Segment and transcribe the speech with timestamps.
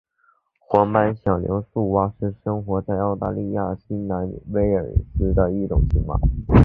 [0.57, 6.19] 黄斑响铃树蛙是生活在澳大利亚新南威尔斯的一种青蛙。